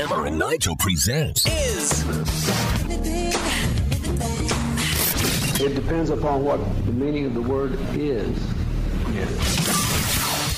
Hammer 0.00 0.24
and 0.24 0.38
Nigel 0.38 0.74
presents 0.76 1.46
is. 1.46 2.04
It 5.60 5.74
depends 5.74 6.08
upon 6.08 6.42
what 6.42 6.56
the 6.86 6.92
meaning 6.92 7.26
of 7.26 7.34
the 7.34 7.42
word 7.42 7.78
is. 7.92 8.34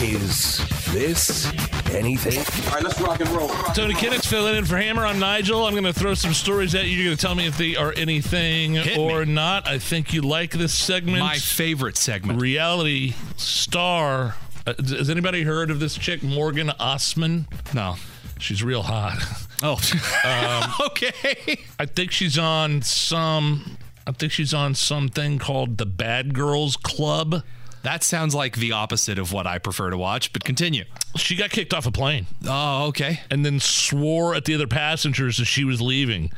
Is 0.01 0.59
this 0.93 1.47
anything? 1.93 2.39
All 2.69 2.75
right, 2.75 2.85
let's 2.85 3.01
rock 3.01 3.19
and 3.19 3.29
roll. 3.31 3.49
Tony 3.75 3.95
Kinnett's 3.95 4.29
filling 4.29 4.55
in 4.55 4.65
for 4.65 4.77
Hammer. 4.77 5.05
I'm 5.05 5.19
Nigel. 5.19 5.67
I'm 5.67 5.73
going 5.73 5.83
to 5.83 5.93
throw 5.93 6.15
some 6.15 6.35
stories 6.35 6.77
at 6.77 6.85
you. 6.85 6.91
You're 6.93 7.07
going 7.07 7.17
to 7.17 7.21
tell 7.27 7.35
me 7.35 7.49
if 7.49 7.59
they 7.59 7.75
are 7.75 7.93
anything 7.97 8.75
Hit 8.75 8.97
or 8.97 9.27
me. 9.27 9.33
not. 9.33 9.67
I 9.67 9.81
think 9.81 10.13
you 10.15 10.23
like 10.23 10.53
this 10.53 10.73
segment. 10.73 11.19
My 11.19 11.39
favorite 11.39 11.97
segment. 11.97 12.41
reality 12.41 13.15
star. 13.37 14.37
Uh, 14.65 14.75
has 14.79 15.11
anybody 15.11 15.43
heard 15.43 15.73
of 15.73 15.81
this 15.81 15.97
chick, 15.99 16.23
Morgan 16.23 16.71
Osman? 16.79 17.49
No. 17.75 17.97
She's 18.43 18.63
real 18.63 18.83
hot. 18.83 19.19
Oh. 19.65 19.79
Um, 20.25 20.73
okay. 20.89 21.57
I 21.79 21.87
think 21.87 22.11
she's 22.11 22.37
on 22.37 22.83
some. 22.83 23.77
I 24.05 24.11
think 24.11 24.33
she's 24.33 24.53
on 24.53 24.75
something 24.75 25.39
called 25.39 25.79
the 25.79 25.87
Bad 25.87 26.35
Girls 26.35 26.77
Club. 26.77 27.45
That 27.85 28.03
sounds 28.03 28.35
like 28.35 28.57
the 28.57 28.73
opposite 28.73 29.21
of 29.21 29.33
what 29.33 29.47
I 29.47 29.59
prefer 29.59 29.91
to 29.91 29.97
watch, 29.97 30.33
but 30.33 30.43
continue. 30.43 30.83
She 31.15 31.37
got 31.37 31.51
kicked 31.51 31.73
off 31.73 31.87
a 31.87 31.93
plane. 31.93 32.27
Oh, 32.45 32.87
okay. 32.89 33.21
and 33.31 33.47
then 33.47 33.61
swore 33.61 34.35
at 34.35 34.47
the 34.47 34.55
other 34.57 34.67
passengers 34.67 35.39
as 35.39 35.47
she 35.47 35.63
was 35.63 35.81
leaving. 35.81 36.33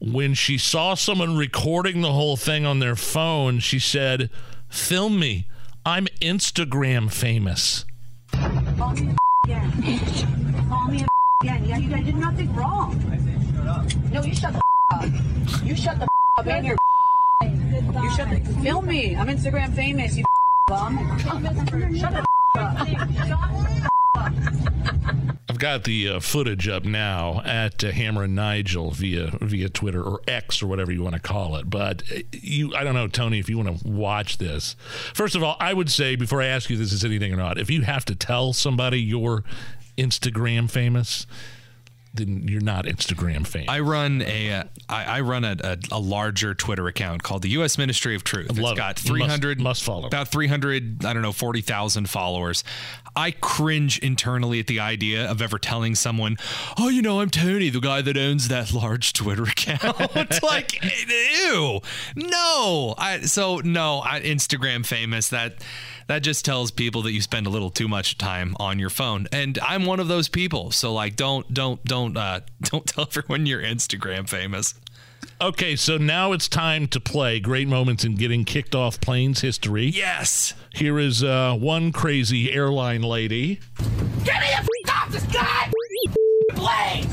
When 0.00 0.34
she 0.34 0.58
saw 0.58 0.94
someone 0.94 1.36
recording 1.36 2.00
the 2.00 2.12
whole 2.12 2.36
thing 2.36 2.66
on 2.66 2.80
their 2.80 2.96
phone, 2.96 3.60
she 3.60 3.78
said, 3.78 4.28
Film 4.68 5.20
me. 5.20 5.46
I'm 5.84 6.06
Instagram 6.20 7.12
famous. 7.12 7.84
Call 8.32 8.48
me 8.94 9.14
a 9.14 9.44
again. 9.44 10.68
Call 10.68 10.88
me 10.88 11.02
a 11.04 11.15
again. 11.42 11.64
Yeah, 11.64 11.78
you 11.78 11.90
guys 11.90 12.04
did 12.04 12.16
nothing 12.16 12.54
wrong. 12.54 13.00
No, 14.12 14.22
you 14.22 14.34
shut 14.34 14.52
the 14.52 14.62
up. 14.92 15.06
You 15.64 15.74
shut 15.74 15.98
the 15.98 16.08
up 16.36 16.46
and 16.46 16.66
you're 16.66 16.76
you 17.42 18.16
shut 18.16 18.30
the 18.30 18.52
film 18.62 18.86
me. 18.86 19.16
I'm 19.16 19.26
Instagram 19.28 19.74
famous. 19.74 20.16
You 20.16 20.24
bum. 20.68 21.18
Shut 21.18 21.42
the 21.42 22.26
up. 22.58 23.86
I've 25.48 25.60
got 25.60 25.84
the 25.84 26.08
uh, 26.08 26.20
footage 26.20 26.68
up 26.68 26.84
now 26.84 27.40
at 27.44 27.82
uh, 27.82 27.90
Hammer 27.90 28.24
and 28.24 28.34
Nigel 28.34 28.90
via 28.90 29.38
via 29.40 29.70
Twitter 29.70 30.02
or 30.02 30.20
X 30.28 30.62
or 30.62 30.66
whatever 30.66 30.92
you 30.92 31.02
want 31.02 31.14
to 31.14 31.20
call 31.20 31.56
it. 31.56 31.70
But 31.70 32.02
uh, 32.14 32.20
you, 32.32 32.74
I 32.74 32.84
don't 32.84 32.94
know, 32.94 33.08
Tony, 33.08 33.38
if 33.38 33.48
you 33.48 33.56
want 33.56 33.80
to 33.80 33.88
watch 33.88 34.36
this. 34.36 34.76
First 35.14 35.34
of 35.34 35.42
all, 35.42 35.56
I 35.58 35.72
would 35.72 35.90
say 35.90 36.14
before 36.14 36.42
I 36.42 36.46
ask 36.46 36.68
you 36.68 36.76
this 36.76 36.92
is 36.92 37.04
anything 37.04 37.32
or 37.32 37.36
not, 37.36 37.58
if 37.58 37.70
you 37.70 37.82
have 37.82 38.04
to 38.06 38.14
tell 38.14 38.52
somebody 38.52 39.00
you're 39.00 39.44
Instagram 39.98 40.70
famous, 40.70 41.26
then 42.14 42.48
you're 42.48 42.62
not 42.62 42.86
Instagram 42.86 43.46
famous. 43.46 43.68
I 43.68 43.80
run 43.80 44.22
a 44.22 44.52
uh, 44.52 44.64
I, 44.88 45.04
I 45.18 45.20
run 45.20 45.44
a, 45.44 45.56
a, 45.62 45.78
a 45.92 45.98
larger 46.00 46.54
Twitter 46.54 46.86
account 46.88 47.22
called 47.22 47.42
the 47.42 47.50
U.S. 47.50 47.76
Ministry 47.76 48.14
of 48.14 48.24
Truth. 48.24 48.50
It's 48.50 48.58
got 48.58 48.98
it. 48.98 49.04
You 49.04 49.16
must- 49.16 49.28
300 49.28 49.60
must 49.60 49.82
follow. 49.84 50.06
about 50.06 50.28
300 50.28 51.04
I 51.04 51.12
don't 51.12 51.22
know 51.22 51.32
40,000 51.32 52.08
followers. 52.08 52.64
I 53.18 53.30
cringe 53.30 53.98
internally 54.00 54.60
at 54.60 54.66
the 54.66 54.78
idea 54.80 55.30
of 55.30 55.40
ever 55.40 55.58
telling 55.58 55.94
someone, 55.94 56.36
"Oh, 56.78 56.88
you 56.88 57.00
know, 57.00 57.20
I'm 57.20 57.30
Tony, 57.30 57.70
the 57.70 57.80
guy 57.80 58.02
that 58.02 58.16
owns 58.16 58.48
that 58.48 58.72
large 58.74 59.12
Twitter 59.14 59.42
account." 59.44 59.80
It's 60.14 60.42
like, 60.42 60.82
ew, 61.42 61.80
no. 62.14 62.94
I 62.98 63.20
so 63.22 63.58
no. 63.60 64.00
I, 64.00 64.20
Instagram 64.20 64.84
famous 64.86 65.28
that. 65.30 65.62
That 66.06 66.20
just 66.20 66.44
tells 66.44 66.70
people 66.70 67.02
that 67.02 67.12
you 67.12 67.20
spend 67.20 67.46
a 67.46 67.50
little 67.50 67.70
too 67.70 67.88
much 67.88 68.16
time 68.16 68.54
on 68.60 68.78
your 68.78 68.90
phone, 68.90 69.26
and 69.32 69.58
I'm 69.60 69.84
one 69.84 69.98
of 69.98 70.08
those 70.08 70.28
people. 70.28 70.70
So 70.70 70.92
like, 70.92 71.16
don't, 71.16 71.52
don't, 71.52 71.82
don't, 71.84 72.16
uh, 72.16 72.40
don't 72.62 72.86
tell 72.86 73.08
everyone 73.08 73.46
you're 73.46 73.62
Instagram 73.62 74.28
famous. 74.28 74.74
Okay, 75.40 75.76
so 75.76 75.98
now 75.98 76.32
it's 76.32 76.48
time 76.48 76.86
to 76.88 77.00
play 77.00 77.40
Great 77.40 77.68
Moments 77.68 78.04
in 78.04 78.14
Getting 78.14 78.44
Kicked 78.44 78.74
Off 78.74 79.00
Planes 79.00 79.40
History. 79.40 79.86
Yes. 79.86 80.54
Here 80.74 80.98
is 80.98 81.22
uh, 81.22 81.54
one 81.54 81.92
crazy 81.92 82.52
airline 82.52 83.02
lady. 83.02 83.60
Get 84.24 84.40
me 84.40 84.46
the 84.48 84.56
f- 84.56 84.68
off 84.88 85.12
the 85.12 85.20
sky 85.20 85.70
plane! 86.54 87.06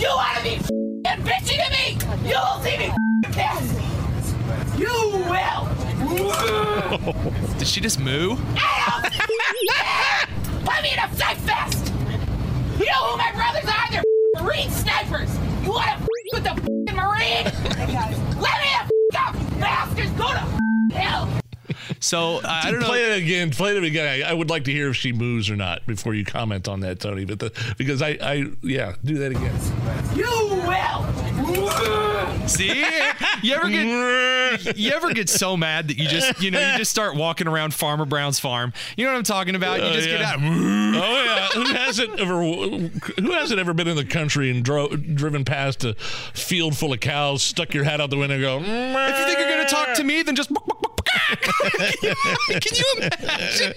You 0.00 0.08
wanna 0.16 0.42
be 0.42 0.54
f***ing 0.54 1.24
bitchy 1.24 1.56
to 1.62 1.70
me? 1.70 1.98
You 2.28 2.36
will 2.36 2.60
see 2.62 2.78
me 2.78 2.86
f***ing 2.86 3.32
piss! 3.32 4.78
You 4.78 5.10
will! 5.28 5.69
Did 7.58 7.68
she 7.68 7.80
just 7.80 8.00
moo? 8.00 8.30
Put 10.64 10.82
me 10.82 10.92
in 10.92 10.98
a 10.98 11.14
sight 11.14 11.36
fest! 11.38 11.92
You 12.80 12.86
know 12.86 13.04
who 13.06 13.16
my 13.16 13.30
brothers 13.32 13.70
are? 13.70 13.90
They're 13.90 14.00
f***ing 14.00 14.44
Marine 14.44 14.70
snipers! 14.70 15.30
You 15.62 15.70
wanna 15.70 15.92
f- 15.92 16.08
with 16.32 16.42
the 16.42 16.50
f***ing 16.50 16.96
Marine? 16.96 17.44
Let 18.40 18.58
me 18.58 18.68
the 19.10 19.18
f- 19.18 19.28
off, 19.28 19.36
bastards! 19.60 20.10
Go 20.12 20.26
to 20.28 20.94
hell! 20.98 21.28
So 22.00 22.38
uh, 22.38 22.40
I 22.44 22.70
don't 22.72 22.80
know. 22.80 22.86
Play 22.86 23.04
it 23.12 23.22
again. 23.22 23.50
Play 23.50 23.76
it 23.76 23.84
again. 23.84 24.08
I, 24.08 24.30
I 24.30 24.32
would 24.32 24.50
like 24.50 24.64
to 24.64 24.72
hear 24.72 24.88
if 24.90 24.96
she 24.96 25.12
moves 25.12 25.48
or 25.48 25.54
not 25.54 25.86
before 25.86 26.14
you 26.14 26.24
comment 26.24 26.66
on 26.66 26.80
that, 26.80 26.98
Tony. 26.98 27.24
But 27.24 27.38
the, 27.38 27.52
because 27.78 28.02
I, 28.02 28.18
I, 28.20 28.46
yeah, 28.62 28.94
do 29.04 29.18
that 29.18 29.30
again. 29.30 29.54
You 30.16 30.24
will! 30.66 31.29
See, 32.50 32.84
you 33.42 33.54
ever 33.54 33.68
get 33.70 34.76
you 34.76 34.90
ever 34.90 35.12
get 35.14 35.28
so 35.28 35.56
mad 35.56 35.88
that 35.88 35.98
you 35.98 36.08
just 36.08 36.42
you 36.42 36.50
know 36.50 36.58
you 36.60 36.78
just 36.78 36.90
start 36.90 37.14
walking 37.14 37.46
around 37.46 37.74
Farmer 37.74 38.04
Brown's 38.04 38.40
farm. 38.40 38.72
You 38.96 39.04
know 39.04 39.12
what 39.12 39.18
I'm 39.18 39.24
talking 39.24 39.54
about? 39.54 39.82
You 39.82 39.92
just 39.92 40.08
yeah. 40.08 40.18
get 40.18 40.26
out. 40.26 40.38
Oh 40.40 41.22
yeah, 41.24 41.46
who 41.48 41.64
hasn't 41.72 42.18
ever? 42.18 42.42
Who 42.42 43.32
hasn't 43.32 43.60
ever 43.60 43.72
been 43.72 43.88
in 43.88 43.96
the 43.96 44.04
country 44.04 44.50
and 44.50 44.64
dro- 44.64 44.88
driven 44.88 45.44
past 45.44 45.84
a 45.84 45.94
field 45.94 46.76
full 46.76 46.92
of 46.92 47.00
cows, 47.00 47.42
stuck 47.42 47.72
your 47.72 47.84
hat 47.84 48.00
out 48.00 48.10
the 48.10 48.16
window, 48.16 48.34
and 48.34 48.42
go? 48.42 48.58
If 48.58 49.18
you 49.18 49.24
think 49.26 49.38
you're 49.38 49.48
gonna 49.48 49.68
talk 49.68 49.94
to 49.96 50.04
me, 50.04 50.22
then 50.22 50.34
just. 50.34 50.50
Can 51.30 52.72
you 52.74 52.84
imagine? 52.98 53.74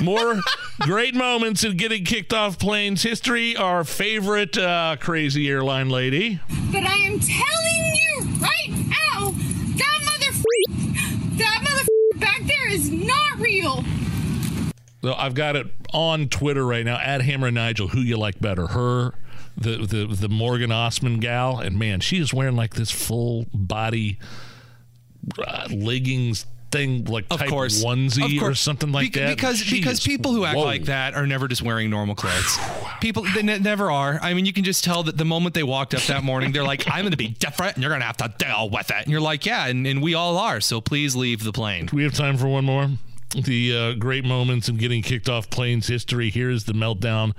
More 0.00 0.40
great 0.80 1.14
moments 1.14 1.64
in 1.64 1.76
getting 1.76 2.04
kicked 2.04 2.32
off 2.32 2.58
planes 2.58 3.02
history. 3.02 3.56
Our 3.56 3.84
favorite 3.84 4.56
uh, 4.58 4.96
crazy 5.00 5.48
airline 5.48 5.88
lady. 5.88 6.40
But 6.74 6.86
I 6.88 6.96
am 6.96 7.20
telling 7.20 7.94
you 7.94 8.20
right 8.40 8.68
now, 8.68 9.30
that 9.76 10.00
mother, 10.04 10.32
that 11.36 11.60
mother 11.62 11.82
back 12.16 12.42
there 12.46 12.68
is 12.72 12.90
not 12.90 13.38
real. 13.38 13.84
So 15.00 15.14
I've 15.14 15.34
got 15.34 15.54
it 15.54 15.68
on 15.92 16.28
Twitter 16.28 16.66
right 16.66 16.84
now 16.84 16.98
at 16.98 17.22
Hammer 17.22 17.52
Nigel. 17.52 17.86
Who 17.86 18.00
you 18.00 18.16
like 18.16 18.40
better, 18.40 18.66
her, 18.66 19.14
the 19.56 19.86
the 19.86 20.06
the 20.06 20.28
Morgan 20.28 20.72
Osman 20.72 21.20
gal, 21.20 21.60
and 21.60 21.78
man, 21.78 22.00
she 22.00 22.18
is 22.18 22.34
wearing 22.34 22.56
like 22.56 22.74
this 22.74 22.90
full 22.90 23.46
body 23.54 24.18
uh, 25.38 25.68
leggings 25.70 26.44
thing, 26.74 27.04
like 27.04 27.26
Of 27.30 27.38
type 27.38 27.48
course, 27.48 27.82
onesie 27.84 28.42
or 28.42 28.54
something 28.54 28.90
like 28.92 29.12
Bec- 29.12 29.22
that. 29.22 29.36
Because 29.36 29.58
She 29.58 29.78
because 29.78 30.00
people 30.00 30.32
who 30.32 30.44
act 30.44 30.56
whoa. 30.56 30.64
like 30.64 30.84
that 30.84 31.14
are 31.14 31.26
never 31.26 31.48
just 31.48 31.62
wearing 31.62 31.88
normal 31.88 32.14
clothes. 32.14 32.58
People 33.00 33.24
they 33.34 33.42
ne- 33.42 33.60
never 33.60 33.90
are. 33.90 34.18
I 34.20 34.34
mean, 34.34 34.44
you 34.44 34.52
can 34.52 34.64
just 34.64 34.82
tell 34.84 35.04
that 35.04 35.16
the 35.16 35.24
moment 35.24 35.54
they 35.54 35.62
walked 35.62 35.94
up 35.94 36.02
that 36.02 36.24
morning, 36.24 36.52
they're 36.52 36.64
like, 36.64 36.88
"I'm 36.90 37.02
going 37.02 37.12
to 37.12 37.16
be 37.16 37.28
different, 37.28 37.74
and 37.76 37.82
you're 37.82 37.90
going 37.90 38.00
to 38.00 38.06
have 38.06 38.16
to 38.18 38.34
deal 38.38 38.70
with 38.70 38.90
it." 38.90 38.96
And 39.02 39.08
you're 39.10 39.20
like, 39.20 39.46
"Yeah," 39.46 39.66
and, 39.66 39.86
and 39.86 40.02
we 40.02 40.14
all 40.14 40.36
are. 40.36 40.60
So 40.60 40.80
please 40.80 41.14
leave 41.14 41.44
the 41.44 41.52
plane. 41.52 41.86
Do 41.86 41.96
we 41.96 42.02
have 42.02 42.14
time 42.14 42.36
for 42.36 42.48
one 42.48 42.64
more? 42.64 42.88
The 43.34 43.76
uh, 43.76 43.92
great 43.94 44.24
moments 44.24 44.68
in 44.68 44.76
getting 44.76 45.02
kicked 45.02 45.28
off 45.28 45.50
planes 45.50 45.86
history. 45.86 46.30
Here's 46.30 46.64
the 46.64 46.72
meltdown 46.72 47.32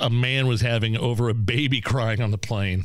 a 0.00 0.10
man 0.10 0.46
was 0.46 0.60
having 0.60 0.96
over 0.96 1.28
a 1.28 1.34
baby 1.34 1.80
crying 1.80 2.20
on 2.20 2.30
the 2.30 2.38
plane. 2.38 2.84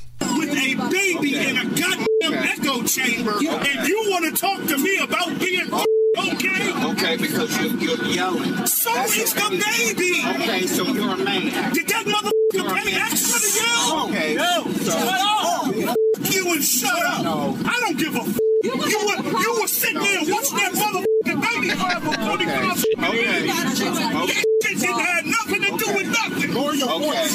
A 0.80 0.90
baby 0.90 1.36
in 1.50 1.58
a 1.58 1.66
goddamn 1.66 2.34
echo 2.34 2.84
chamber, 2.84 3.34
and 3.40 3.88
you 3.88 4.04
want 4.10 4.26
to 4.26 4.32
talk 4.40 4.66
to 4.68 4.78
me 4.78 4.98
about 5.00 5.40
being 5.40 5.68
okay? 6.18 6.72
Okay, 6.92 7.18
because 7.18 7.58
you're, 7.62 7.76
you're 7.80 8.06
yelling. 8.06 8.66
So 8.68 8.92
is 9.04 9.34
the 9.34 9.50
baby. 9.50 10.22
Okay, 10.44 10.68
so 10.68 10.84
you're 10.86 11.14
a 11.14 11.18
man. 11.18 11.74
Did 11.74 11.88
that 11.90 12.06
motherfucker 12.06 12.74
pay 12.84 12.96
extra 12.96 13.40
to 13.40 13.50
yell? 13.60 14.06
Okay. 14.10 14.36
No. 14.36 14.64
Shut 14.84 15.20
up. 15.22 15.76
You 16.32 16.54
and 16.54 16.64
shut 16.64 17.06
up. 17.06 17.24
No. 17.24 17.58
I 17.66 17.80
don't 17.82 17.98
give 17.98 18.16
a. 18.16 18.20
F- 18.20 18.40
you 18.64 18.72
were 18.76 19.40
you 19.40 19.58
were 19.62 19.68
sitting 19.68 20.02
there 20.02 20.20
watching 20.34 20.58
that 20.58 20.72
motherfucking 20.74 21.42
baby 21.42 21.70
cry 21.76 22.00
for 22.00 22.14
45 22.14 22.26
Okay. 22.26 22.46
minutes. 22.46 22.86
Okay. 22.96 23.48
That 23.48 24.44
shit 24.64 24.80
didn't 24.80 25.00
have 25.00 25.26
nothing 25.26 25.62
to 25.62 25.78
do 25.78 25.94
with 25.94 26.08
nothing. 26.08 26.54
Lower 26.54 26.74
your 26.74 26.90
okay. 26.90 27.28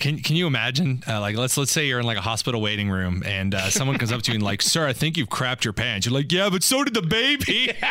Wow. 0.07 0.15
Can 0.15 0.19
Can 0.24 0.36
you 0.36 0.48
imagine? 0.48 1.04
Uh, 1.07 1.19
like, 1.19 1.36
let's 1.36 1.57
let's 1.57 1.71
say 1.71 1.86
you're 1.88 2.00
in 2.00 2.06
like 2.06 2.18
a 2.18 2.21
hospital 2.21 2.62
waiting 2.62 2.89
room, 2.89 3.24
and 3.25 3.54
uh, 3.54 3.69
someone 3.69 3.98
comes 3.98 4.12
up 4.12 4.21
to 4.24 4.31
you 4.31 4.36
and 4.36 4.44
like, 4.44 4.62
"Sir, 4.62 4.88
I 4.88 4.94
think 4.94 5.18
you've 5.18 5.30
crapped 5.30 5.63
your 5.63 5.74
pants." 5.74 6.06
You're 6.06 6.13
like, 6.15 6.31
"Yeah, 6.31 6.50
but 6.50 6.63
so 6.63 6.83
did 6.83 6.94
the 6.94 7.01
baby." 7.01 7.74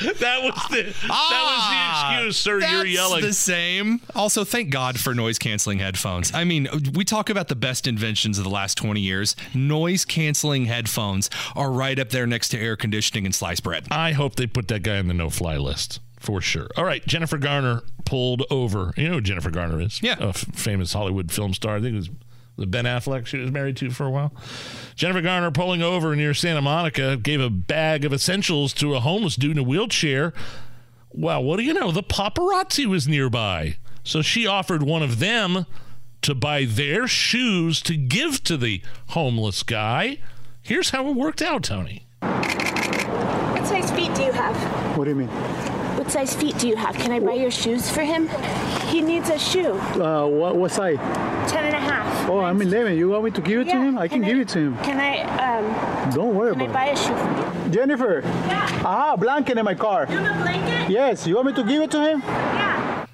That 0.00 0.42
was 0.42 0.54
the 0.70 0.82
that 0.84 0.94
Ah, 1.10 2.16
was 2.16 2.16
the 2.16 2.16
excuse, 2.22 2.36
sir. 2.38 2.52
You're 2.60 2.60
That's 2.84 2.88
yelling. 2.90 3.20
the 3.22 3.34
same. 3.34 4.00
Also, 4.14 4.44
thank 4.44 4.70
God 4.70 4.98
for 4.98 5.14
noise 5.14 5.38
canceling 5.38 5.78
headphones. 5.78 6.32
I 6.32 6.44
mean, 6.44 6.68
we 6.94 7.04
talk 7.04 7.28
about 7.28 7.48
the 7.48 7.54
best 7.54 7.86
inventions 7.86 8.38
of 8.38 8.44
the 8.44 8.50
last 8.50 8.78
20 8.78 8.98
years. 8.98 9.36
Noise 9.52 10.06
canceling 10.06 10.64
headphones 10.64 11.28
are 11.54 11.70
right 11.70 11.98
up 11.98 12.08
there 12.08 12.26
next 12.26 12.48
to 12.50 12.58
air 12.58 12.76
conditioning 12.76 13.26
and 13.26 13.34
sliced 13.34 13.62
bread. 13.62 13.88
I 13.90 14.12
hope 14.12 14.36
they 14.36 14.46
put 14.46 14.68
that 14.68 14.82
guy 14.82 14.98
on 14.98 15.06
the 15.06 15.12
no-fly 15.12 15.58
list 15.58 16.00
for 16.20 16.40
sure. 16.40 16.68
All 16.76 16.84
right, 16.84 17.04
Jennifer 17.06 17.38
Garner 17.38 17.80
pulled 18.04 18.44
over. 18.50 18.92
You 18.96 19.08
know 19.08 19.14
who 19.14 19.20
Jennifer 19.20 19.50
Garner 19.50 19.80
is? 19.80 20.00
Yeah. 20.02 20.16
a 20.20 20.28
f- 20.28 20.44
famous 20.54 20.92
Hollywood 20.92 21.32
film 21.32 21.52
star. 21.54 21.76
I 21.76 21.80
think 21.80 21.94
it 21.94 21.96
was 21.96 22.10
the 22.56 22.66
Ben 22.66 22.84
Affleck 22.84 23.26
she 23.26 23.38
was 23.38 23.50
married 23.50 23.76
to 23.78 23.90
for 23.90 24.04
a 24.04 24.10
while. 24.10 24.32
Jennifer 24.94 25.22
Garner 25.22 25.50
pulling 25.50 25.82
over 25.82 26.14
near 26.14 26.34
Santa 26.34 26.60
Monica 26.60 27.16
gave 27.16 27.40
a 27.40 27.48
bag 27.50 28.04
of 28.04 28.12
essentials 28.12 28.72
to 28.74 28.94
a 28.94 29.00
homeless 29.00 29.34
dude 29.36 29.52
in 29.52 29.58
a 29.58 29.62
wheelchair. 29.62 30.32
Well, 31.10 31.42
what 31.42 31.56
do 31.56 31.62
you 31.64 31.72
know? 31.74 31.90
The 31.90 32.02
paparazzi 32.02 32.84
was 32.86 33.08
nearby, 33.08 33.76
so 34.04 34.20
she 34.22 34.46
offered 34.46 34.82
one 34.82 35.02
of 35.02 35.18
them 35.18 35.64
to 36.22 36.34
buy 36.34 36.66
their 36.66 37.08
shoes 37.08 37.80
to 37.82 37.96
give 37.96 38.44
to 38.44 38.56
the 38.58 38.82
homeless 39.08 39.62
guy. 39.62 40.18
Here's 40.60 40.90
how 40.90 41.08
it 41.08 41.16
worked 41.16 41.40
out, 41.40 41.64
Tony. 41.64 42.06
What 42.20 43.66
size 43.66 43.90
feet 43.92 44.14
do 44.14 44.22
you 44.22 44.32
have? 44.32 44.54
What 44.98 45.04
do 45.04 45.10
you 45.10 45.16
mean? 45.16 45.28
What 46.10 46.26
size 46.26 46.34
feet 46.34 46.58
do 46.58 46.66
you 46.66 46.74
have? 46.74 46.96
Can 46.96 47.12
I 47.12 47.20
buy 47.20 47.34
your 47.34 47.52
shoes 47.52 47.88
for 47.88 48.00
him? 48.00 48.26
He 48.88 49.00
needs 49.00 49.30
a 49.30 49.38
shoe. 49.38 49.74
Uh, 49.74 50.26
what, 50.26 50.56
what 50.56 50.72
size? 50.72 50.96
Ten 51.48 51.64
and 51.66 51.76
a 51.76 51.78
half. 51.78 52.28
Oh, 52.28 52.40
I'm 52.40 52.60
11. 52.60 52.98
You 52.98 53.10
want 53.10 53.22
me 53.26 53.30
to 53.30 53.40
give 53.40 53.60
it 53.60 53.64
to 53.66 53.70
Yeah, 53.70 53.84
him? 53.84 53.96
I 53.96 54.08
can, 54.08 54.20
give 54.20 54.36
it 54.36 54.48
to 54.48 54.58
him. 54.58 54.78
Can 54.78 54.98
I, 54.98 55.20
um, 56.08 56.10
Don't 56.12 56.34
worry 56.34 56.52
can 56.54 56.62
I 56.62 56.72
buy 56.72 56.86
a 56.86 56.96
shoe 56.96 57.14
for 57.14 57.64
you? 57.64 57.70
Jennifer. 57.72 58.22
Yeah. 58.24 58.82
Ah, 58.84 59.14
blanket 59.16 59.56
in 59.56 59.64
my 59.64 59.76
car. 59.76 60.08
You 60.10 60.16
have 60.18 60.40
a 60.40 60.42
blanket? 60.42 60.90
Yes. 60.90 61.28
You 61.28 61.36
want 61.36 61.46
me 61.46 61.52
to 61.52 61.62
give 61.62 61.80
it 61.80 61.92
to 61.92 62.00
him? 62.04 62.22
Yeah. 62.22 63.06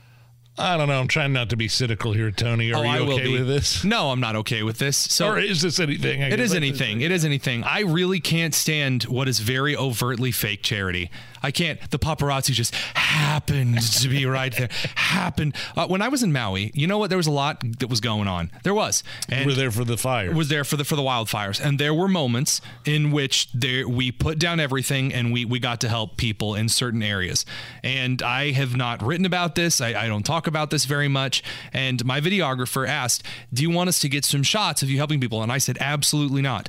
I 0.59 0.79
don't 0.79 0.89
know. 0.89 0.99
I'm 0.99 1.07
trying 1.07 1.35
not 1.35 1.51
to 1.51 1.57
be 1.59 1.69
cynical 1.69 2.15
here, 2.15 2.31
Tony. 2.31 2.73
Are 2.73 2.79
Oh, 2.79 2.83
you 2.83 2.89
I 2.89 2.99
okay 3.01 3.07
will 3.09 3.19
be. 3.19 3.39
with 3.41 3.47
this? 3.47 3.85
No, 3.85 4.11
I'm 4.11 4.21
not 4.21 4.37
okay 4.37 4.63
with 4.63 4.79
this. 4.79 4.97
So 4.97 5.29
or 5.33 5.39
is 5.39 5.61
this 5.61 5.79
anything? 5.79 6.23
I 6.23 6.29
It 6.29 6.31
guess 6.31 6.39
is 6.47 6.53
that's- 6.53 6.57
anything. 6.81 7.03
It 7.03 7.11
is 7.11 7.27
anything. 7.27 7.63
I 7.65 7.81
really 7.81 8.21
can't 8.21 8.55
stand 8.55 9.03
what 9.03 9.29
is 9.29 9.39
very 9.39 9.77
overtly 9.77 10.33
fake 10.33 10.63
charity. 10.63 11.11
I 11.47 11.53
can't. 11.53 11.79
The 11.93 11.99
paparazzi 11.99 12.51
just 12.53 12.75
happened 12.75 13.81
to 14.01 14.09
be 14.09 14.27
right 14.27 14.53
there. 14.57 14.69
Happened. 14.97 15.55
Uh, 15.77 15.87
when 15.87 16.03
I 16.03 16.09
was 16.09 16.25
in 16.25 16.33
Maui, 16.33 16.73
you 16.75 16.89
know 16.89 16.99
what? 16.99 17.09
There 17.09 17.17
was 17.17 17.29
a 17.29 17.33
lot 17.33 17.63
that 17.79 17.89
was 17.89 18.01
going 18.01 18.27
on. 18.27 18.51
There 18.65 18.75
was. 18.75 19.05
And 19.29 19.43
You 19.43 19.47
were 19.47 19.55
there 19.55 19.71
for 19.71 19.85
the 19.85 19.97
fire. 19.97 20.33
was 20.35 20.49
there 20.49 20.65
for 20.65 20.77
the 20.77 20.85
for 20.85 20.97
the 20.97 21.03
wildfires, 21.03 21.65
and 21.65 21.79
there 21.79 21.95
were 21.95 22.09
moments 22.09 22.61
in 22.85 23.13
which 23.13 23.49
there 23.53 23.89
we 23.89 24.11
put 24.11 24.41
down 24.41 24.59
everything 24.59 25.15
and 25.15 25.33
we 25.33 25.45
we 25.45 25.61
got 25.61 25.81
to 25.83 25.89
help 25.89 26.17
people 26.17 26.57
in 26.57 26.69
certain 26.69 27.03
areas. 27.03 27.45
And 27.85 28.23
I 28.23 28.51
have 28.51 28.77
not 28.77 29.01
written 29.03 29.25
about 29.25 29.55
this. 29.55 29.81
I, 29.81 29.95
I 29.95 30.09
don't 30.09 30.27
talk 30.27 30.49
about 30.49 30.71
this 30.71 30.85
very 30.85 31.09
much. 31.09 31.45
And 31.73 32.05
my 32.05 32.21
videographer 32.21 32.89
asked, 32.89 33.23
"Do 33.55 33.63
you 33.63 33.71
want 33.71 33.89
us 33.89 34.01
to 34.01 34.09
get 34.09 34.25
some 34.25 34.43
shots 34.43 34.83
of 34.83 34.91
you 34.91 34.97
helping 34.97 35.21
people?" 35.21 35.45
And 35.45 35.53
I 35.53 35.59
said, 35.59 35.79
"Absolutely 35.81 36.43
not." 36.43 36.69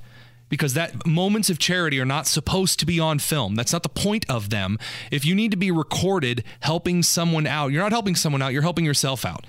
Because 0.49 0.73
that 0.75 1.05
moments 1.05 1.49
of 1.49 1.59
charity 1.59 1.99
are 1.99 2.05
not 2.05 2.25
supposed 2.25 2.79
to 2.79 2.85
be 2.85 2.99
on 2.99 3.19
film. 3.19 3.55
That's 3.55 3.73
not 3.73 3.83
the 3.83 3.89
point 3.89 4.25
of 4.29 4.49
them. 4.49 4.79
If 5.11 5.25
you 5.25 5.35
need 5.35 5.51
to 5.51 5.57
be 5.57 5.71
recorded 5.71 6.43
helping 6.61 7.03
someone 7.03 7.45
out, 7.45 7.71
you're 7.71 7.83
not 7.83 7.91
helping 7.91 8.15
someone 8.15 8.41
out. 8.41 8.53
You're 8.53 8.61
helping 8.61 8.85
yourself 8.85 9.25
out. 9.25 9.45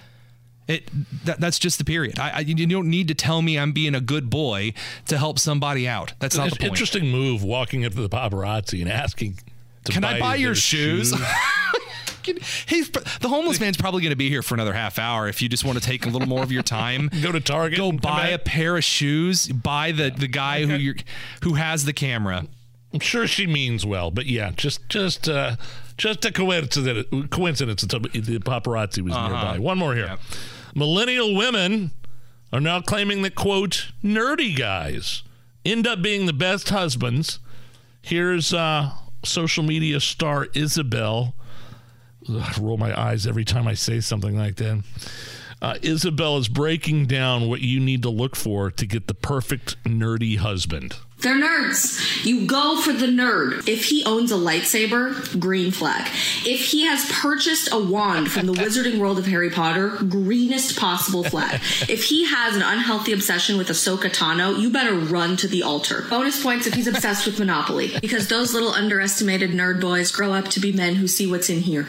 It 0.67 0.91
that, 1.25 1.41
that's 1.41 1.59
just 1.59 1.79
the 1.79 1.85
period. 1.85 2.19
I, 2.19 2.31
I 2.31 2.39
you 2.41 2.67
don't 2.67 2.91
need 2.91 3.09
to 3.09 3.15
tell 3.15 3.41
me 3.43 3.59
I'm 3.59 3.73
being 3.73 3.95
a 3.95 4.00
good 4.00 4.29
boy 4.29 4.75
to 5.06 5.17
help 5.17 5.39
somebody 5.39 5.89
out. 5.89 6.12
That's 6.19 6.37
not 6.37 6.49
It's 6.49 6.56
the 6.56 6.62
point. 6.62 6.73
interesting 6.73 7.11
move 7.11 7.43
walking 7.43 7.85
up 7.87 7.95
to 7.95 8.03
the 8.03 8.09
paparazzi 8.11 8.83
and 8.83 8.91
asking, 8.91 9.39
to 9.85 9.93
Can 9.93 10.05
I 10.05 10.21
buy 10.21 10.35
your 10.35 10.55
shoes? 10.55 11.15
He's 12.66 12.90
the 12.90 13.28
homeless 13.28 13.60
man's 13.60 13.76
probably 13.76 14.02
going 14.02 14.10
to 14.10 14.16
be 14.16 14.28
here 14.28 14.42
for 14.42 14.54
another 14.54 14.72
half 14.75 14.98
hour. 14.98 15.28
If 15.28 15.40
you 15.42 15.48
just 15.48 15.64
want 15.64 15.78
to 15.78 15.84
take 15.84 16.06
a 16.06 16.08
little 16.08 16.28
more 16.28 16.42
of 16.42 16.52
your 16.52 16.62
time, 16.62 17.10
Go 17.22 17.32
to 17.32 17.40
Target. 17.40 17.78
go 17.78 17.92
buy 17.92 18.28
a 18.28 18.38
pair 18.38 18.76
of 18.76 18.84
shoes. 18.84 19.46
Buy 19.48 19.92
the 19.92 20.10
the 20.10 20.28
guy 20.28 20.64
who 20.64 20.75
you 20.75 20.94
who 21.42 21.54
has 21.54 21.84
the 21.84 21.92
camera. 21.92 22.46
I'm 22.92 23.00
sure 23.00 23.26
she 23.26 23.46
means 23.46 23.84
well, 23.84 24.10
but 24.10 24.26
yeah, 24.26 24.50
just 24.56 24.88
just 24.88 25.28
uh, 25.28 25.56
just 25.96 26.25
a 26.25 26.32
coincidence. 26.32 27.06
Coincidence. 27.30 27.82
that 27.82 28.02
The 28.12 28.38
paparazzi 28.38 29.02
was 29.02 29.12
Uh-huh. 29.14 29.28
nearby. 29.28 29.58
One 29.58 29.76
more 29.78 29.94
here. 29.94 30.16
Millennial 30.75 31.34
women 31.34 31.90
are 32.52 32.60
now 32.60 32.80
claiming 32.80 33.22
that 33.22 33.34
quote 33.34 33.88
nerdy 34.02 34.56
guys 34.56 35.22
end 35.66 35.86
up 35.86 36.00
being 36.00 36.25
the 36.26 36.32
best 36.32 36.70
husbands. 36.70 37.40
Here's 38.00 38.54
uh, 38.54 38.92
social 39.25 39.62
media 39.64 40.00
star 40.00 40.46
Isabel. 40.54 41.34
Roll 42.60 42.76
my 42.76 42.98
eyes 42.98 43.26
every 43.26 43.44
time 43.44 43.66
I 43.66 43.75
say 43.75 44.00
something 44.00 44.36
like 44.36 44.56
that. 44.56 44.82
Uh, 45.60 45.76
Isabel 45.82 46.37
is 46.38 46.49
breaking 46.49 47.06
down 47.06 47.49
what 47.49 47.60
you 47.60 47.81
need 47.81 48.02
to 48.02 48.10
look 48.10 48.37
for 48.37 48.70
to 48.70 48.87
get 48.87 49.08
the 49.08 49.14
perfect 49.14 49.82
nerdy 49.84 50.37
husband. 50.38 50.96
They're 51.20 51.34
nerds. 51.34 52.25
You 52.25 52.46
go 52.46 52.81
for 52.81 52.93
the 52.93 53.06
nerd. 53.06 53.66
If 53.66 53.87
he 53.87 54.05
owns 54.05 54.31
a 54.31 54.37
lightsaber, 54.37 55.40
green 55.40 55.72
flag. 55.72 56.06
If 56.46 56.60
he 56.66 56.84
has 56.84 57.10
purchased 57.10 57.72
a 57.72 57.78
wand 57.78 58.31
from 58.31 58.46
the 58.46 58.52
wizarding 58.52 59.00
world 59.00 59.19
of 59.19 59.26
Harry 59.26 59.50
Potter, 59.50 59.88
greenest 60.08 60.78
possible 60.78 61.25
flag. 61.25 61.61
If 61.88 62.04
he 62.04 62.26
has 62.26 62.54
an 62.54 62.62
unhealthy 62.62 63.12
obsession 63.12 63.58
with 63.58 63.69
Ahsoka 63.69 64.11
Tano, 64.14 64.56
you 64.61 64.70
better 64.70 64.94
run 64.94 65.37
to 65.38 65.49
the 65.49 65.64
altar. 65.64 66.04
Bonus 66.08 66.40
points 66.40 66.66
if 66.66 66.75
he's 66.75 66.87
obsessed 66.87 67.26
with 67.26 67.38
Monopoly, 67.38 67.99
because 68.00 68.28
those 68.28 68.52
little 68.54 68.70
underestimated 68.70 69.50
nerd 69.50 69.81
boys 69.81 70.12
grow 70.12 70.32
up 70.32 70.46
to 70.49 70.61
be 70.61 70.70
men 70.70 70.96
who 70.96 71.08
see 71.08 71.26
what's 71.26 71.49
in 71.49 71.61
here. 71.61 71.87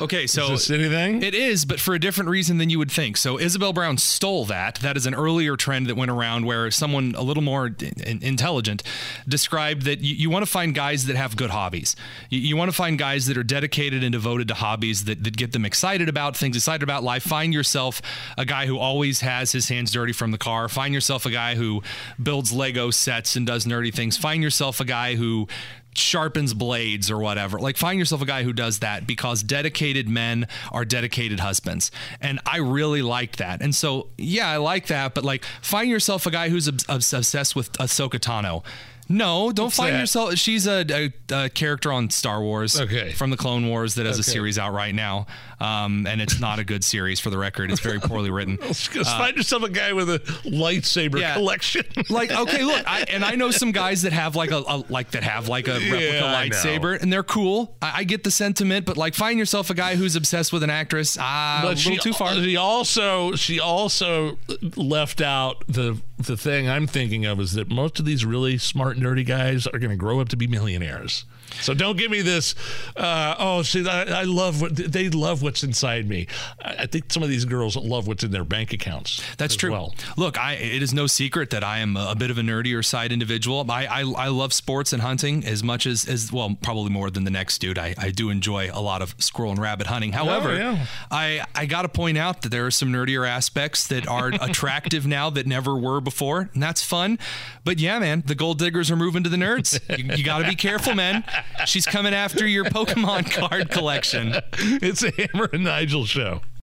Okay, 0.00 0.26
so 0.26 0.44
Is 0.44 0.68
this 0.68 0.70
anything? 0.70 1.22
It 1.22 1.34
is, 1.34 1.64
but 1.64 1.78
for 1.78 1.94
a 1.94 1.98
different 1.98 2.30
reason 2.30 2.56
than 2.56 2.70
you 2.70 2.78
would 2.78 2.90
think. 2.90 3.16
So 3.16 3.38
Isabel 3.38 3.72
Brown 3.72 3.98
stole 3.98 4.46
that. 4.46 4.76
That 4.76 4.96
is 4.96 5.04
an 5.04 5.14
earlier 5.14 5.56
trend 5.56 5.86
that 5.88 5.94
went 5.94 6.10
around 6.10 6.46
where 6.46 6.70
someone 6.70 7.14
a 7.16 7.22
little 7.22 7.42
more 7.42 7.66
in- 7.66 8.22
intelligent 8.22 8.82
described 9.28 9.82
that 9.82 10.00
you, 10.00 10.14
you 10.14 10.30
want 10.30 10.44
to 10.44 10.50
find 10.50 10.74
guys 10.74 11.06
that 11.06 11.16
have 11.16 11.36
good 11.36 11.50
hobbies. 11.50 11.96
You, 12.30 12.40
you 12.40 12.56
want 12.56 12.70
to 12.70 12.76
find 12.76 12.98
guys 12.98 13.26
that 13.26 13.36
are 13.36 13.42
dedicated 13.42 14.02
and 14.02 14.12
devoted 14.12 14.48
to 14.48 14.54
hobbies 14.54 15.04
that, 15.04 15.22
that 15.24 15.36
get 15.36 15.52
them 15.52 15.64
excited 15.66 16.08
about 16.08 16.36
things, 16.36 16.56
excited 16.56 16.82
about 16.82 17.02
life. 17.02 17.22
Find 17.22 17.52
yourself 17.52 18.00
a 18.38 18.46
guy 18.46 18.66
who 18.66 18.78
always 18.78 19.20
has 19.20 19.52
his 19.52 19.68
hands 19.68 19.90
dirty 19.92 20.12
from 20.12 20.30
the 20.30 20.38
car. 20.38 20.68
Find 20.68 20.94
yourself 20.94 21.26
a 21.26 21.30
guy 21.30 21.56
who 21.56 21.82
builds 22.22 22.52
Lego 22.52 22.90
sets 22.90 23.36
and 23.36 23.46
does 23.46 23.66
nerdy 23.66 23.92
things. 23.92 24.16
Find 24.16 24.42
yourself 24.42 24.80
a 24.80 24.84
guy 24.84 25.16
who 25.16 25.46
sharpens 25.94 26.54
blades 26.54 27.10
or 27.10 27.18
whatever. 27.18 27.58
Like 27.58 27.76
find 27.76 27.98
yourself 27.98 28.22
a 28.22 28.26
guy 28.26 28.42
who 28.42 28.52
does 28.52 28.78
that 28.80 29.06
because 29.06 29.42
dedicated 29.42 30.08
men 30.08 30.46
are 30.72 30.84
dedicated 30.84 31.40
husbands. 31.40 31.90
And 32.20 32.40
I 32.46 32.58
really 32.58 33.02
like 33.02 33.36
that. 33.36 33.60
And 33.62 33.74
so, 33.74 34.08
yeah, 34.16 34.48
I 34.48 34.56
like 34.58 34.86
that, 34.86 35.14
but 35.14 35.24
like 35.24 35.44
find 35.62 35.90
yourself 35.90 36.26
a 36.26 36.30
guy 36.30 36.48
who's 36.48 36.68
obs- 36.68 36.86
obs- 36.88 37.12
obsessed 37.12 37.56
with 37.56 37.72
Ahsoka 37.74 38.18
Tano. 38.18 38.64
No, 39.10 39.50
don't 39.52 39.66
What's 39.66 39.76
find 39.76 39.94
that? 39.94 40.00
yourself. 40.00 40.34
She's 40.36 40.66
a, 40.66 40.84
a, 40.88 41.12
a 41.44 41.48
character 41.50 41.92
on 41.92 42.08
Star 42.10 42.40
Wars, 42.40 42.80
Okay. 42.80 43.10
from 43.12 43.30
the 43.30 43.36
Clone 43.36 43.66
Wars, 43.68 43.96
that 43.96 44.06
has 44.06 44.18
a 44.18 44.22
series 44.22 44.56
out 44.58 44.72
right 44.72 44.94
now, 44.94 45.26
um, 45.58 46.06
and 46.06 46.20
it's 46.22 46.38
not 46.40 46.58
a 46.60 46.64
good 46.64 46.84
series 46.84 47.18
for 47.18 47.28
the 47.30 47.36
record. 47.36 47.70
It's 47.72 47.80
very 47.80 47.98
poorly 47.98 48.30
written. 48.36 48.58
Uh, 48.62 48.72
find 48.72 49.36
yourself 49.36 49.64
a 49.64 49.68
guy 49.68 49.92
with 49.92 50.08
a 50.08 50.20
lightsaber 50.44 51.18
Yeah. 51.20 51.34
collection. 51.34 51.84
like 52.08 52.30
okay 52.30 52.62
look 52.64 52.82
I, 52.86 53.02
and 53.08 53.24
i 53.24 53.34
know 53.34 53.50
some 53.50 53.72
guys 53.72 54.02
that 54.02 54.12
have 54.12 54.36
like 54.36 54.50
a, 54.52 54.58
a 54.66 54.84
like 54.88 55.10
that 55.12 55.22
have 55.24 55.48
like 55.48 55.66
a 55.68 55.72
replica 55.74 55.96
Yeah, 56.04 56.44
lightsaber 56.48 57.00
and 57.00 57.12
they're 57.12 57.22
cool 57.22 57.76
I, 57.82 57.92
I 58.00 58.04
get 58.04 58.22
the 58.24 58.30
sentiment 58.30 58.86
but 58.86 58.96
like 58.96 59.14
find 59.14 59.38
yourself 59.38 59.70
a 59.70 59.74
guy 59.74 59.96
who's 59.96 60.16
obsessed 60.16 60.52
with 60.52 60.62
an 60.62 60.70
actress 60.70 61.16
ah 61.20 61.60
a 61.62 61.68
little 61.68 61.76
she, 61.76 61.96
too 61.98 62.12
far 62.12 62.34
She 62.34 62.56
also 62.56 63.34
she 63.34 63.58
also 63.60 64.38
left 64.76 65.20
out 65.20 65.64
the 65.68 66.00
the 66.26 66.36
thing 66.36 66.68
I'm 66.68 66.86
thinking 66.86 67.24
of 67.26 67.40
is 67.40 67.52
that 67.54 67.68
most 67.70 67.98
of 67.98 68.04
these 68.04 68.24
really 68.24 68.58
smart 68.58 68.96
nerdy 68.98 69.26
guys 69.26 69.66
are 69.66 69.78
going 69.78 69.90
to 69.90 69.96
grow 69.96 70.20
up 70.20 70.28
to 70.30 70.36
be 70.36 70.46
millionaires. 70.46 71.24
So 71.62 71.74
don't 71.74 71.96
give 71.98 72.12
me 72.12 72.20
this. 72.22 72.54
Uh, 72.96 73.34
oh, 73.38 73.62
see, 73.62 73.86
I, 73.88 74.20
I 74.20 74.22
love 74.22 74.60
what 74.60 74.76
they 74.76 75.08
love. 75.08 75.42
What's 75.42 75.64
inside 75.64 76.08
me. 76.08 76.28
I, 76.64 76.76
I 76.80 76.86
think 76.86 77.12
some 77.12 77.24
of 77.24 77.28
these 77.28 77.44
girls 77.44 77.74
love 77.76 78.06
what's 78.06 78.22
in 78.22 78.30
their 78.30 78.44
bank 78.44 78.72
accounts. 78.72 79.20
That's 79.36 79.56
true. 79.56 79.72
Well, 79.72 79.94
Look, 80.16 80.38
I 80.38 80.52
it 80.52 80.80
is 80.82 80.94
no 80.94 81.08
secret 81.08 81.50
that 81.50 81.64
I 81.64 81.78
am 81.78 81.96
a 81.96 82.14
bit 82.14 82.30
of 82.30 82.38
a 82.38 82.42
nerdier 82.42 82.84
side 82.84 83.10
individual. 83.10 83.68
I, 83.68 83.86
I, 83.86 84.00
I 84.02 84.28
love 84.28 84.52
sports 84.52 84.92
and 84.92 85.02
hunting 85.02 85.44
as 85.44 85.64
much 85.64 85.86
as, 85.86 86.08
as 86.08 86.32
well, 86.32 86.56
probably 86.62 86.90
more 86.90 87.10
than 87.10 87.24
the 87.24 87.30
next 87.32 87.58
dude. 87.58 87.78
I, 87.78 87.94
I 87.98 88.10
do 88.10 88.30
enjoy 88.30 88.70
a 88.72 88.80
lot 88.80 89.02
of 89.02 89.16
squirrel 89.18 89.50
and 89.50 89.60
rabbit 89.60 89.88
hunting. 89.88 90.12
However, 90.12 90.50
Oh, 90.50 90.54
yeah. 90.56 90.86
I, 91.10 91.44
I 91.54 91.66
got 91.66 91.82
to 91.82 91.88
point 91.88 92.16
out 92.16 92.42
that 92.42 92.50
there 92.50 92.64
are 92.66 92.70
some 92.70 92.92
nerdier 92.92 93.28
aspects 93.28 93.88
that 93.88 94.06
are 94.06 94.28
attractive 94.40 95.04
now 95.06 95.30
that 95.30 95.48
never 95.48 95.76
were 95.76 96.00
before, 96.10 96.50
and 96.52 96.62
that's 96.62 96.82
fun. 96.82 97.18
But 97.64 97.78
yeah, 97.78 97.98
man, 98.00 98.24
the 98.26 98.34
gold 98.34 98.58
diggers 98.58 98.90
are 98.90 98.96
moving 98.96 99.22
to 99.22 99.30
the 99.30 99.36
nerds. 99.36 99.78
You, 99.96 100.16
you 100.16 100.24
got 100.24 100.40
to 100.40 100.48
be 100.48 100.56
careful, 100.56 100.94
man. 100.94 101.24
She's 101.66 101.86
coming 101.86 102.12
after 102.14 102.46
your 102.46 102.64
Pokemon 102.64 103.30
card 103.32 103.70
collection. 103.70 104.34
It's 104.52 105.04
a 105.04 105.12
Hammer 105.12 105.48
and 105.52 105.64
Nigel 105.64 106.04
show. 106.04 106.42